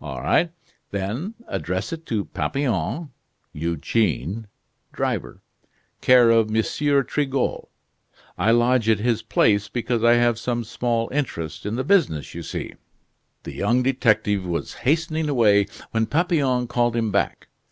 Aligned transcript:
"All 0.00 0.20
right, 0.20 0.50
then. 0.90 1.34
Address 1.46 1.92
it 1.92 2.04
to 2.06 2.24
Papillon 2.24 3.10
(Eugene), 3.52 4.48
driver, 4.92 5.40
care 6.00 6.30
of 6.30 6.52
M. 6.52 6.64
Trigault. 7.06 7.68
I 8.36 8.50
lodge 8.50 8.88
at 8.88 8.98
his 8.98 9.22
place, 9.22 9.68
because 9.68 10.02
I 10.02 10.14
have 10.14 10.36
some 10.36 10.64
small 10.64 11.08
interest 11.12 11.64
in 11.64 11.76
the 11.76 11.84
business, 11.84 12.34
you 12.34 12.42
see." 12.42 12.74
The 13.44 13.54
young 13.54 13.84
detective 13.84 14.44
was 14.44 14.74
hastening 14.82 15.28
away, 15.28 15.68
when 15.92 16.06
Papillon 16.06 16.66
called 16.66 16.96
him 16.96 17.12
back. 17.12 17.46